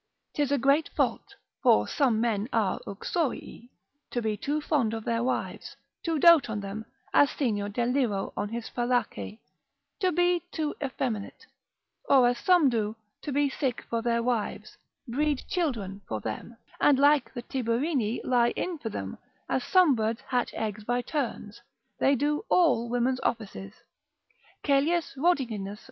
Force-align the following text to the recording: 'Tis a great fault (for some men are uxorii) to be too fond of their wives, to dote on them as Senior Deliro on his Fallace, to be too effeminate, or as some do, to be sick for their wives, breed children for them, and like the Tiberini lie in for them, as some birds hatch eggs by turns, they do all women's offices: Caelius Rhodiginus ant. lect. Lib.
'Tis 0.33 0.51
a 0.51 0.57
great 0.57 0.89
fault 0.89 1.35
(for 1.61 1.87
some 1.87 2.19
men 2.19 2.49
are 2.51 2.79
uxorii) 2.87 3.69
to 4.09 4.19
be 4.19 4.35
too 4.35 4.59
fond 4.59 4.95
of 4.95 5.05
their 5.05 5.21
wives, 5.23 5.75
to 6.01 6.17
dote 6.17 6.49
on 6.49 6.59
them 6.59 6.85
as 7.13 7.29
Senior 7.29 7.69
Deliro 7.69 8.33
on 8.35 8.49
his 8.49 8.67
Fallace, 8.67 9.37
to 9.99 10.11
be 10.11 10.41
too 10.51 10.73
effeminate, 10.83 11.45
or 12.05 12.27
as 12.27 12.39
some 12.39 12.67
do, 12.67 12.95
to 13.21 13.31
be 13.31 13.47
sick 13.47 13.83
for 13.91 14.01
their 14.01 14.23
wives, 14.23 14.75
breed 15.07 15.43
children 15.47 16.01
for 16.07 16.19
them, 16.19 16.57
and 16.79 16.97
like 16.97 17.31
the 17.35 17.43
Tiberini 17.43 18.21
lie 18.23 18.49
in 18.55 18.79
for 18.79 18.89
them, 18.89 19.19
as 19.47 19.63
some 19.63 19.93
birds 19.93 20.21
hatch 20.21 20.51
eggs 20.55 20.83
by 20.83 21.03
turns, 21.03 21.61
they 21.99 22.15
do 22.15 22.43
all 22.49 22.89
women's 22.89 23.19
offices: 23.19 23.73
Caelius 24.63 25.13
Rhodiginus 25.15 25.53
ant. 25.53 25.65
lect. 25.65 25.69
Lib. 25.73 25.77